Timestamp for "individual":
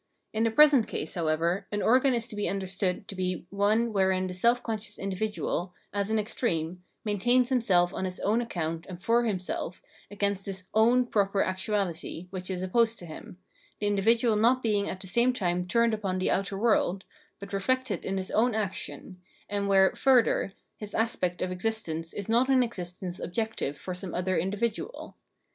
4.97-5.75, 13.85-14.35, 24.35-25.15